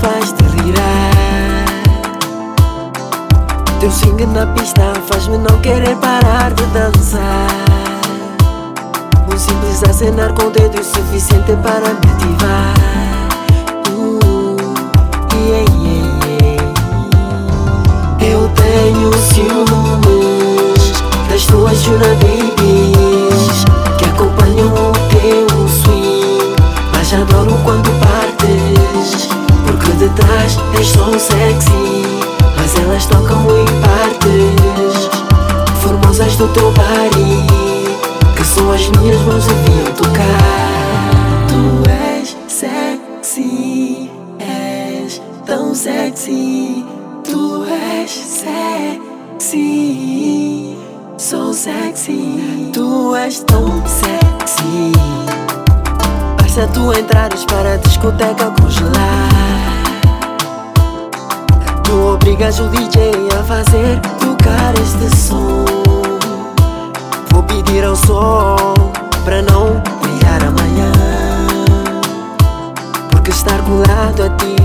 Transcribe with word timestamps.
faz-te 0.00 0.42
virar. 0.62 1.64
Teu 3.80 3.90
swing 3.90 4.26
na 4.26 4.46
pista 4.46 4.92
faz-me 5.06 5.38
não 5.38 5.60
querer 5.60 5.96
parar 5.96 6.52
de 6.52 6.64
dançar. 6.66 7.48
Um 9.32 9.38
simples 9.38 9.84
acenar 9.84 10.32
com 10.32 10.46
o 10.46 10.50
dedo 10.50 10.78
é 10.80 10.82
suficiente 10.82 11.52
para 11.62 11.94
me 11.94 12.10
ativar. 12.12 12.74
Uh, 13.88 14.56
yeah, 15.32 15.64
yeah, 15.78 16.08
yeah. 16.42 16.74
Eu 18.20 18.48
tenho 18.56 19.12
ciúmes 19.16 21.02
das 21.30 21.46
tuas 21.46 21.80
jurabibis 21.82 23.64
que 23.96 24.04
acompanham 24.06 24.72
o 24.74 24.92
teu 25.08 25.68
swing, 25.68 26.56
mas 26.92 27.12
adoro 27.14 27.56
quando 27.64 27.90
partes 28.00 29.37
detrás 29.98 30.56
és 30.78 30.92
tão 30.92 31.18
sexy. 31.18 32.04
Mas 32.56 32.74
elas 32.76 33.06
tocam 33.06 33.44
em 33.60 33.66
partes 33.80 35.08
formosas 35.82 36.36
do 36.36 36.46
teu 36.48 36.70
body 36.72 37.46
que 38.36 38.44
só 38.44 38.72
as 38.72 38.88
minhas 38.88 39.20
mãos 39.22 39.44
deviam 39.46 39.92
tocar. 39.94 41.08
Tu 41.48 41.88
és 41.90 42.36
sexy, 42.46 44.10
és 44.38 45.20
tão 45.44 45.74
sexy. 45.74 46.84
Tu 47.24 47.64
és 48.00 48.10
sexy, 49.40 49.56
so 51.18 51.52
sexy. 51.52 52.70
Tu 52.72 53.16
és 53.16 53.40
tão 53.40 53.82
sexy. 53.86 54.92
Basta 56.40 56.66
tu 56.68 56.92
entrares 56.92 57.44
para 57.44 57.74
a 57.74 57.76
discoteca 57.76 58.50
congelar. 58.60 59.37
Tu 61.88 61.98
obrigas 61.98 62.60
o 62.60 62.68
DJ 62.68 63.12
a 63.32 63.42
fazer 63.44 63.98
tocar 64.20 64.74
este 64.74 65.16
som. 65.16 65.64
Vou 67.30 67.42
pedir 67.44 67.82
ao 67.82 67.96
sol 67.96 68.92
para 69.24 69.40
não 69.40 69.82
brilhar 70.02 70.44
amanhã. 70.44 70.92
Porque 73.10 73.30
estar 73.30 73.62
colado 73.62 74.22
a 74.22 74.28
ti 74.36 74.57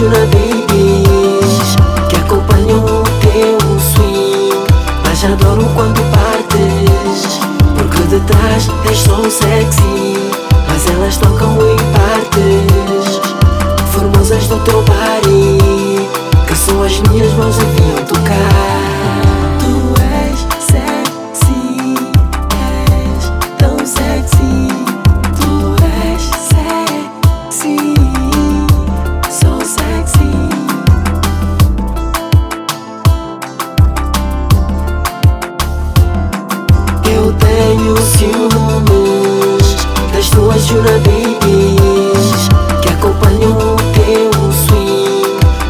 Juna 0.00 0.20
Babies 0.20 1.76
que 2.08 2.16
acompanham 2.16 2.78
o 2.78 3.02
teu 3.20 3.58
swing. 3.78 4.64
Mas 5.04 5.22
adoro 5.22 5.62
quando 5.74 6.00
partes, 6.10 7.38
porque 7.76 8.00
detrás 8.08 8.70
és 8.88 9.02
tão 9.02 9.30
sexy. 9.30 10.16
Mas 10.66 10.86
elas 10.86 11.18
tocam 11.18 11.52
em 11.52 11.76
partes 11.92 13.20
formosas 13.92 14.46
do 14.48 14.58
teu 14.60 14.82
body 14.84 16.08
que 16.46 16.56
só 16.56 16.82
as 16.82 16.98
minhas 17.00 17.34
mãos 17.34 17.56
deviam 17.58 18.02
tocar. 18.06 18.59
Ciúmes 38.02 39.76
das 40.12 40.28
tuas 40.30 40.66
Juna 40.66 40.92
Babies 40.98 42.48
que 42.82 42.88
acompanham 42.88 43.52
o 43.52 43.76
teu 43.92 44.30
swing. 44.52 45.24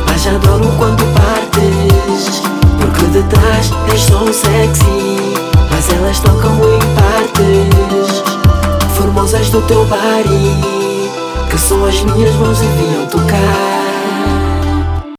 Mas 0.06 0.26
adoro 0.26 0.70
quando 0.78 1.04
partes, 1.14 2.42
porque 2.80 3.04
detrás 3.06 3.70
és 3.92 4.06
tão 4.06 4.26
sexy. 4.32 5.34
Mas 5.70 5.88
elas 5.90 6.20
tocam 6.20 6.52
em 6.52 6.78
partes 6.94 8.22
formosas 8.94 9.48
do 9.50 9.62
teu 9.62 9.84
body 9.86 11.00
que 11.50 11.58
só 11.58 11.86
as 11.86 12.02
minhas 12.02 12.34
mãos 12.36 12.58
deviam 12.58 13.06
tocar. 13.06 13.79